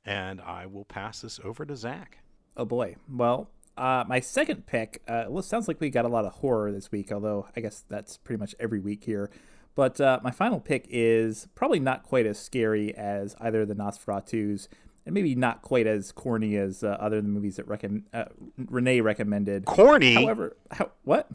And 0.05 0.41
I 0.41 0.67
will 0.67 0.85
pass 0.85 1.21
this 1.21 1.39
over 1.45 1.65
to 1.65 1.77
Zach. 1.77 2.19
Oh 2.57 2.65
boy. 2.65 2.97
Well, 3.09 3.51
uh, 3.77 4.05
my 4.07 4.21
second 4.21 4.67
pick. 4.67 5.03
Uh, 5.07 5.25
well, 5.29 5.43
sounds 5.43 5.69
like 5.69 5.81
we 5.81 5.91
got 5.91 6.05
a 6.05 6.09
lot 6.09 6.25
of 6.25 6.33
horror 6.35 6.73
this 6.73 6.91
week, 6.91 7.13
although 7.13 7.47
I 7.57 7.61
guess 7.61 7.85
that's 7.89 8.17
pretty 8.17 8.41
much 8.41 8.55
every 8.59 8.81
week 8.81 9.05
here. 9.05 9.31
But 9.75 10.01
uh, 10.01 10.21
my 10.23 10.31
final 10.31 10.61
pick 10.61 10.87
is 10.91 11.49
probably 11.55 11.81
not 11.81 12.03
quite 12.03 12.27
as 12.27 12.39
scary 12.39 12.95
as 12.95 13.35
either 13.41 13.65
the 13.65 13.75
Nosferatus 13.75 14.69
and 15.07 15.15
maybe 15.15 15.35
not 15.35 15.63
quite 15.63 15.87
as 15.87 16.13
corny 16.13 16.57
as 16.57 16.85
uh, 16.85 16.97
other 17.01 17.19
of 17.19 17.25
the 17.25 17.29
movies 17.29 17.57
that 17.57 17.67
recom- 17.67 18.05
uh, 18.13 18.27
Renee 18.57 19.01
recommended. 19.01 19.65
Corny. 19.65 20.15
However, 20.15 20.57
how, 20.71 20.91
what? 21.05 21.29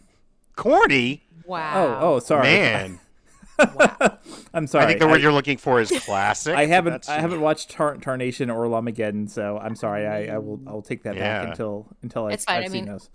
Corny. 0.56 1.24
Wow. 1.46 2.00
Oh, 2.02 2.16
oh, 2.16 2.20
sorry, 2.20 2.44
man. 2.44 3.00
wow. 3.76 4.18
I'm 4.54 4.68
sorry. 4.68 4.86
I 4.86 4.88
think 4.88 5.00
the 5.00 5.08
word 5.08 5.20
I, 5.20 5.24
you're 5.24 5.32
looking 5.32 5.58
for 5.58 5.82
is 5.82 5.92
classic. 6.06 6.56
I 6.56 6.66
haven't 6.66 7.10
I 7.10 7.20
haven't 7.20 7.42
watched 7.42 7.70
Tar- 7.70 7.98
Tarnation 7.98 8.50
or 8.50 8.66
Llamageddon, 8.66 9.30
so 9.30 9.58
I'm 9.58 9.76
sorry. 9.76 10.06
I, 10.06 10.36
I 10.36 10.38
will 10.38 10.60
I 10.68 10.72
will 10.72 10.82
take 10.82 11.04
that 11.04 11.16
yeah. 11.16 11.42
back 11.42 11.50
until 11.50 11.88
until 12.02 12.28
it's 12.28 12.46
I, 12.48 12.54
fine. 12.54 12.64
I've 12.64 12.72
I 12.72 12.74
mean, 12.74 12.86
those. 12.86 13.10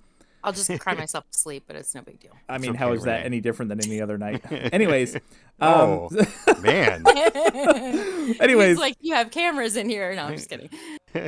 I'll 0.44 0.52
just 0.52 0.76
cry 0.80 0.94
myself 0.98 1.30
to 1.30 1.38
sleep, 1.38 1.64
but 1.66 1.76
it's 1.76 1.94
no 1.94 2.02
big 2.02 2.20
deal. 2.20 2.32
I 2.48 2.58
mean, 2.58 2.70
okay, 2.70 2.78
how 2.78 2.92
is 2.92 3.02
Renee. 3.02 3.12
that 3.18 3.26
any 3.26 3.40
different 3.40 3.68
than 3.68 3.84
any 3.84 4.00
other 4.00 4.18
night? 4.18 4.44
Anyways, 4.50 5.16
oh 5.60 6.08
um, 6.10 6.62
man. 6.62 7.04
anyways, 8.40 8.72
it's 8.72 8.80
like 8.80 8.96
you 9.00 9.14
have 9.14 9.30
cameras 9.30 9.76
in 9.76 9.88
here. 9.88 10.14
No, 10.14 10.24
I'm 10.24 10.36
just 10.36 10.50
kidding. 10.50 10.70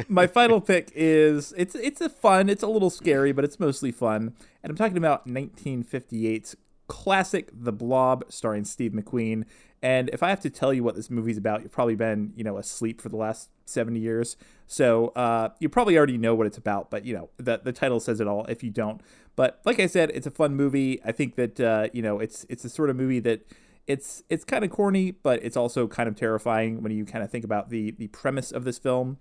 my 0.08 0.26
final 0.26 0.60
pick 0.60 0.90
is 0.94 1.54
it's 1.56 1.74
it's 1.74 2.00
a 2.00 2.08
fun, 2.08 2.48
it's 2.48 2.62
a 2.62 2.68
little 2.68 2.90
scary, 2.90 3.32
but 3.32 3.44
it's 3.44 3.60
mostly 3.60 3.92
fun, 3.92 4.34
and 4.62 4.70
I'm 4.70 4.76
talking 4.76 4.96
about 4.96 5.28
1958's 5.28 6.56
classic 6.86 7.48
The 7.52 7.72
Blob, 7.72 8.24
starring 8.28 8.64
Steve 8.64 8.92
McQueen. 8.92 9.44
And 9.82 10.08
if 10.12 10.22
I 10.22 10.30
have 10.30 10.40
to 10.40 10.50
tell 10.50 10.72
you 10.72 10.82
what 10.82 10.94
this 10.94 11.10
movie's 11.10 11.36
about, 11.36 11.62
you've 11.62 11.72
probably 11.72 11.94
been, 11.94 12.32
you 12.36 12.42
know, 12.42 12.56
asleep 12.56 13.00
for 13.00 13.10
the 13.10 13.16
last 13.16 13.50
70 13.66 14.00
years. 14.00 14.36
So 14.66 15.08
uh, 15.08 15.50
you 15.60 15.68
probably 15.68 15.96
already 15.98 16.16
know 16.16 16.34
what 16.34 16.46
it's 16.46 16.56
about, 16.56 16.90
but, 16.90 17.04
you 17.04 17.14
know, 17.14 17.28
the, 17.36 17.60
the 17.62 17.72
title 17.72 18.00
says 18.00 18.20
it 18.20 18.26
all 18.26 18.46
if 18.46 18.62
you 18.62 18.70
don't. 18.70 19.02
But 19.36 19.60
like 19.64 19.80
I 19.80 19.86
said, 19.86 20.10
it's 20.14 20.26
a 20.26 20.30
fun 20.30 20.54
movie. 20.54 21.00
I 21.04 21.12
think 21.12 21.36
that, 21.36 21.60
uh, 21.60 21.88
you 21.92 22.02
know, 22.02 22.18
it's 22.18 22.46
it's 22.48 22.64
a 22.64 22.70
sort 22.70 22.88
of 22.88 22.96
movie 22.96 23.20
that 23.20 23.46
it's 23.86 24.22
it's 24.28 24.44
kind 24.44 24.64
of 24.64 24.70
corny, 24.70 25.10
but 25.10 25.42
it's 25.42 25.56
also 25.56 25.86
kind 25.86 26.08
of 26.08 26.14
terrifying 26.14 26.82
when 26.82 26.92
you 26.92 27.04
kind 27.04 27.24
of 27.24 27.30
think 27.30 27.44
about 27.44 27.68
the 27.68 27.90
the 27.92 28.06
premise 28.08 28.52
of 28.52 28.64
this 28.64 28.78
film. 28.78 29.18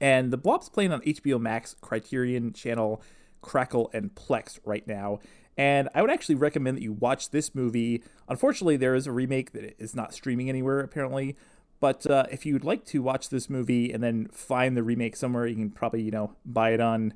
And 0.00 0.32
The 0.32 0.36
Blob's 0.36 0.68
playing 0.68 0.92
on 0.92 1.00
HBO 1.02 1.40
Max, 1.40 1.74
Criterion 1.80 2.52
Channel, 2.52 3.02
Crackle, 3.40 3.90
and 3.94 4.14
Plex 4.14 4.58
right 4.64 4.86
now. 4.86 5.20
And 5.56 5.88
I 5.94 6.02
would 6.02 6.10
actually 6.10 6.34
recommend 6.34 6.76
that 6.76 6.82
you 6.82 6.92
watch 6.92 7.30
this 7.30 7.54
movie. 7.54 8.02
Unfortunately, 8.28 8.76
there 8.76 8.94
is 8.94 9.06
a 9.06 9.12
remake 9.12 9.52
that 9.52 9.74
is 9.82 9.94
not 9.94 10.12
streaming 10.12 10.48
anywhere, 10.48 10.80
apparently. 10.80 11.36
But 11.80 12.06
uh, 12.06 12.24
if 12.30 12.46
you'd 12.46 12.64
like 12.64 12.84
to 12.86 13.02
watch 13.02 13.28
this 13.28 13.48
movie 13.50 13.92
and 13.92 14.02
then 14.02 14.28
find 14.32 14.76
the 14.76 14.82
remake 14.82 15.16
somewhere, 15.16 15.46
you 15.46 15.54
can 15.54 15.70
probably, 15.70 16.02
you 16.02 16.10
know, 16.10 16.34
buy 16.44 16.70
it 16.70 16.80
on 16.80 17.14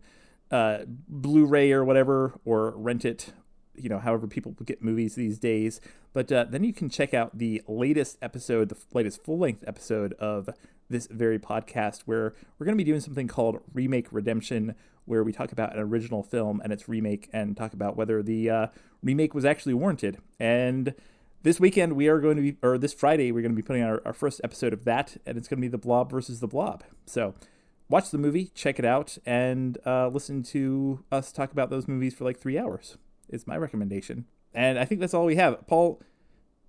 uh, 0.50 0.80
Blu 0.86 1.46
ray 1.46 1.72
or 1.72 1.84
whatever, 1.84 2.38
or 2.44 2.70
rent 2.70 3.04
it, 3.04 3.32
you 3.82 3.88
know, 3.88 3.98
however 3.98 4.26
people 4.26 4.52
get 4.64 4.82
movies 4.82 5.14
these 5.14 5.38
days. 5.38 5.80
But 6.12 6.30
uh, 6.30 6.44
then 6.48 6.64
you 6.64 6.72
can 6.72 6.88
check 6.88 7.14
out 7.14 7.38
the 7.38 7.62
latest 7.66 8.18
episode, 8.20 8.68
the 8.68 8.76
latest 8.92 9.24
full 9.24 9.38
length 9.38 9.64
episode 9.66 10.12
of 10.14 10.48
this 10.88 11.06
very 11.06 11.38
podcast, 11.38 12.02
where 12.02 12.34
we're 12.58 12.66
going 12.66 12.76
to 12.76 12.84
be 12.84 12.88
doing 12.90 13.00
something 13.00 13.28
called 13.28 13.60
Remake 13.72 14.08
Redemption, 14.10 14.74
where 15.04 15.22
we 15.22 15.32
talk 15.32 15.52
about 15.52 15.74
an 15.74 15.80
original 15.80 16.22
film 16.22 16.60
and 16.62 16.72
its 16.72 16.88
remake 16.88 17.28
and 17.32 17.56
talk 17.56 17.72
about 17.72 17.96
whether 17.96 18.22
the 18.22 18.50
uh, 18.50 18.66
remake 19.02 19.34
was 19.34 19.44
actually 19.44 19.74
warranted. 19.74 20.18
And 20.38 20.94
this 21.42 21.58
weekend 21.58 21.94
we 21.94 22.08
are 22.08 22.20
going 22.20 22.36
to 22.36 22.42
be, 22.42 22.56
or 22.62 22.76
this 22.76 22.92
Friday 22.92 23.32
we're 23.32 23.42
going 23.42 23.52
to 23.52 23.56
be 23.56 23.62
putting 23.62 23.82
out 23.82 23.90
our, 23.90 24.02
our 24.06 24.12
first 24.12 24.40
episode 24.44 24.72
of 24.72 24.84
that, 24.84 25.16
and 25.24 25.38
it's 25.38 25.48
going 25.48 25.58
to 25.58 25.62
be 25.62 25.68
the 25.68 25.78
Blob 25.78 26.10
versus 26.10 26.40
the 26.40 26.48
Blob. 26.48 26.84
So 27.06 27.34
watch 27.88 28.10
the 28.10 28.18
movie, 28.18 28.50
check 28.54 28.78
it 28.78 28.84
out, 28.84 29.18
and 29.26 29.78
uh, 29.86 30.08
listen 30.08 30.42
to 30.44 31.04
us 31.10 31.32
talk 31.32 31.52
about 31.52 31.70
those 31.70 31.88
movies 31.88 32.14
for 32.14 32.24
like 32.24 32.38
three 32.38 32.58
hours. 32.58 32.96
Is 33.30 33.46
my 33.46 33.56
recommendation. 33.56 34.26
And 34.54 34.78
I 34.78 34.84
think 34.84 35.00
that's 35.00 35.14
all 35.14 35.24
we 35.24 35.36
have. 35.36 35.66
Paul, 35.66 36.00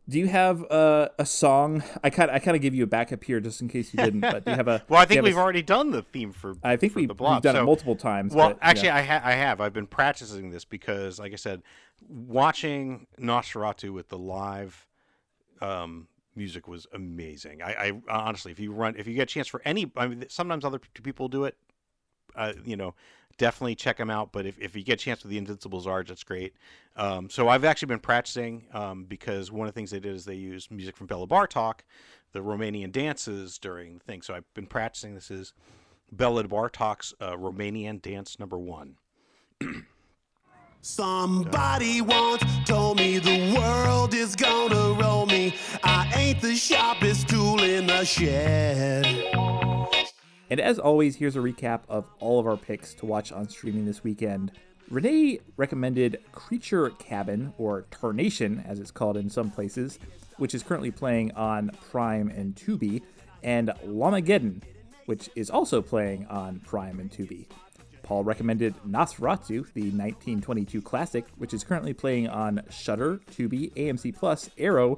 do 0.08 0.20
you 0.20 0.28
have 0.28 0.70
uh, 0.72 1.10
a 1.18 1.26
song? 1.26 1.84
I 2.04 2.10
kind 2.10 2.30
I 2.30 2.40
kind 2.40 2.56
of 2.56 2.62
give 2.62 2.76
you 2.76 2.84
a 2.84 2.88
backup 2.88 3.24
here 3.24 3.40
just 3.40 3.62
in 3.62 3.68
case 3.68 3.94
you 3.94 4.04
didn't. 4.04 4.22
But 4.22 4.46
do 4.46 4.52
you 4.52 4.58
have 4.58 4.68
a? 4.68 4.84
well, 4.90 5.02
I 5.02 5.06
think 5.06 5.24
we've 5.24 5.38
a, 5.38 5.40
already 5.40 5.62
done 5.62 5.92
the 5.92 6.02
theme 6.02 6.34
for. 6.34 6.56
I 6.64 6.76
think 6.76 6.94
for 6.94 7.00
we've, 7.00 7.08
the 7.08 7.16
blob, 7.16 7.38
we've 7.38 7.44
done 7.44 7.56
so, 7.56 7.62
it 7.62 7.66
multiple 7.66 7.96
times. 7.96 8.34
Well, 8.34 8.50
but, 8.50 8.60
actually, 8.62 8.88
yeah. 8.88 8.98
I, 8.98 9.02
ha- 9.02 9.22
I 9.24 9.34
have. 9.34 9.62
I've 9.62 9.74
been 9.74 9.88
practicing 9.88 10.50
this 10.50 10.66
because, 10.66 11.20
like 11.20 11.34
I 11.34 11.38
said, 11.38 11.62
watching 12.08 13.08
Nosferatu 13.20 13.94
with 13.94 14.10
the 14.10 14.18
live 14.18 14.88
um, 15.62 16.08
music 16.36 16.68
was 16.68 16.88
amazing. 16.94 17.62
I, 17.62 17.92
I, 18.10 18.20
honestly, 18.24 18.52
if 18.52 18.60
you 18.60 18.72
run, 18.72 18.96
if 18.98 19.08
you 19.08 19.14
get 19.14 19.24
a 19.24 19.34
chance 19.34 19.48
for 19.48 19.62
any, 19.66 19.92
I 19.96 20.08
mean, 20.08 20.26
sometimes 20.30 20.66
other 20.66 20.80
people 20.80 21.28
do 21.28 21.46
it. 21.46 21.56
Uh, 22.36 22.54
you 22.64 22.78
know, 22.78 22.96
definitely 23.42 23.74
check 23.74 23.98
them 23.98 24.12
out. 24.12 24.32
But 24.32 24.46
if, 24.46 24.60
if 24.60 24.76
you 24.76 24.84
get 24.84 25.02
a 25.02 25.04
chance 25.04 25.24
with 25.24 25.32
the 25.32 25.40
Invincible 25.40 25.82
Czars, 25.82 26.10
that's 26.10 26.24
great. 26.24 26.54
Um, 26.96 27.28
so 27.28 27.50
I've 27.50 27.66
actually 27.66 27.88
been 27.88 28.00
practicing 28.00 28.66
um, 28.72 29.06
because 29.06 29.52
one 29.52 29.68
of 29.68 29.74
the 29.74 29.78
things 29.78 29.90
they 29.90 30.00
did 30.00 30.14
is 30.14 30.26
they 30.26 30.36
used 30.36 30.70
music 30.70 30.96
from 30.96 31.08
Bela 31.08 31.26
Bartok, 31.26 31.80
the 32.34 32.40
Romanian 32.40 32.92
dances 32.92 33.58
during 33.58 33.96
the 33.96 34.04
thing. 34.04 34.22
So 34.22 34.36
I've 34.36 34.54
been 34.54 34.68
practicing. 34.68 35.16
This 35.16 35.32
is 35.32 35.54
Bela 36.12 36.44
Bartok's 36.44 37.16
uh, 37.20 37.32
Romanian 37.32 38.00
dance 38.00 38.40
number 38.40 38.60
one. 38.60 38.98
Somebody 40.82 42.02
once 42.02 42.44
told 42.66 42.98
me 42.98 43.18
the 43.18 43.56
world 43.58 44.14
is 44.14 44.36
gonna 44.36 45.00
roll 45.02 45.26
me. 45.26 45.56
I 45.84 46.12
ain't 46.16 46.42
the 46.42 46.56
sharpest 46.56 47.28
tool 47.28 47.64
in 47.64 47.88
the 47.88 48.04
shed. 48.04 49.71
And 50.52 50.60
as 50.60 50.78
always, 50.80 51.16
here's 51.16 51.38
a 51.38 51.40
recap 51.40 51.84
of 51.88 52.06
all 52.20 52.38
of 52.38 52.46
our 52.46 52.58
picks 52.58 52.94
to 52.96 53.06
watch 53.06 53.32
on 53.32 53.48
streaming 53.48 53.86
this 53.86 54.04
weekend. 54.04 54.52
Renee 54.90 55.40
recommended 55.56 56.20
Creature 56.34 56.90
Cabin, 57.00 57.54
or 57.58 57.84
Tarnation 57.90 58.62
as 58.68 58.78
it's 58.78 58.92
called 58.92 59.16
in 59.16 59.30
some 59.30 59.50
places, 59.50 59.98
which 60.40 60.54
is 60.54 60.62
currently 60.62 60.92
playing 60.92 61.32
on 61.36 61.72
Prime 61.90 62.28
and 62.28 62.54
Tubi, 62.54 63.02
and 63.42 63.70
Llamageddon, 63.86 64.62
which 65.06 65.30
is 65.38 65.50
also 65.50 65.82
playing 65.82 66.26
on 66.26 66.60
Prime 66.60 67.00
and 67.00 67.10
Tubi. 67.10 67.46
Paul 68.04 68.26
recommended 68.26 68.76
Nosferatu, 68.86 69.72
the 69.72 69.84
1922 69.84 70.82
classic, 70.82 71.28
which 71.38 71.54
is 71.54 71.64
currently 71.64 71.94
playing 71.94 72.28
on 72.28 72.62
Shudder, 72.70 73.22
Tubi, 73.32 73.72
AMC 73.76 74.14
Plus, 74.14 74.50
Arrow, 74.58 74.98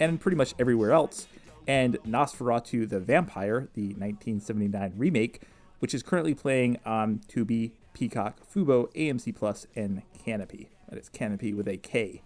and 0.00 0.18
pretty 0.18 0.38
much 0.38 0.54
everywhere 0.58 0.92
else, 0.92 1.26
and 1.66 1.98
Nosferatu 2.04 2.88
the 2.88 3.00
Vampire, 3.00 3.68
the 3.74 3.88
1979 3.88 4.92
remake, 4.96 5.42
which 5.78 5.94
is 5.94 6.02
currently 6.02 6.34
playing 6.34 6.78
on 6.84 7.20
Tubi, 7.28 7.72
Peacock, 7.92 8.40
Fubo, 8.46 8.92
AMC 8.94 9.34
Plus, 9.34 9.66
and 9.74 10.02
Kanopy. 10.24 10.68
That 10.88 10.98
is 10.98 11.08
Kanopy 11.08 11.54
with 11.54 11.68
a 11.68 11.76
K. 11.76 12.22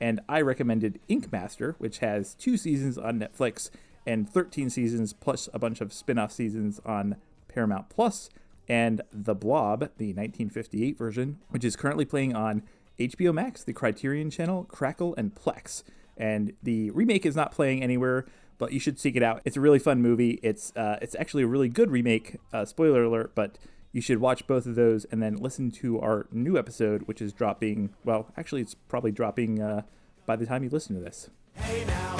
And 0.00 0.20
I 0.28 0.40
recommended 0.40 0.98
Ink 1.08 1.30
Master, 1.30 1.74
which 1.78 1.98
has 1.98 2.34
two 2.34 2.56
seasons 2.56 2.96
on 2.96 3.20
Netflix 3.20 3.70
and 4.06 4.28
13 4.28 4.70
seasons 4.70 5.12
plus 5.12 5.48
a 5.52 5.58
bunch 5.58 5.80
of 5.80 5.92
spin 5.92 6.18
off 6.18 6.32
seasons 6.32 6.80
on 6.86 7.16
Paramount 7.48 7.90
Plus, 7.90 8.30
and 8.68 9.02
The 9.12 9.34
Blob, 9.34 9.80
the 9.98 10.14
1958 10.14 10.96
version, 10.96 11.38
which 11.50 11.64
is 11.64 11.76
currently 11.76 12.04
playing 12.04 12.34
on 12.34 12.62
HBO 12.98 13.34
Max, 13.34 13.64
the 13.64 13.72
Criterion 13.72 14.30
Channel, 14.30 14.64
Crackle, 14.64 15.14
and 15.16 15.34
Plex. 15.34 15.82
And 16.16 16.52
the 16.62 16.90
remake 16.90 17.26
is 17.26 17.34
not 17.34 17.50
playing 17.50 17.82
anywhere, 17.82 18.26
but 18.60 18.72
you 18.72 18.78
should 18.78 19.00
seek 19.00 19.16
it 19.16 19.22
out. 19.22 19.40
It's 19.44 19.56
a 19.56 19.60
really 19.60 19.80
fun 19.80 20.00
movie. 20.00 20.38
It's 20.42 20.72
uh, 20.76 20.98
it's 21.02 21.16
actually 21.18 21.42
a 21.42 21.48
really 21.48 21.68
good 21.68 21.90
remake. 21.90 22.36
Uh, 22.52 22.64
spoiler 22.64 23.02
alert, 23.02 23.32
but 23.34 23.58
you 23.90 24.00
should 24.00 24.18
watch 24.18 24.46
both 24.46 24.66
of 24.66 24.76
those 24.76 25.04
and 25.06 25.20
then 25.20 25.34
listen 25.36 25.72
to 25.72 25.98
our 26.00 26.28
new 26.30 26.56
episode, 26.56 27.02
which 27.08 27.20
is 27.20 27.32
dropping. 27.32 27.94
Well, 28.04 28.28
actually, 28.36 28.60
it's 28.60 28.74
probably 28.74 29.10
dropping 29.10 29.60
uh, 29.60 29.82
by 30.26 30.36
the 30.36 30.46
time 30.46 30.62
you 30.62 30.70
listen 30.70 30.94
to 30.94 31.00
this. 31.00 31.30
Hey 31.54 31.84
now, 31.86 32.16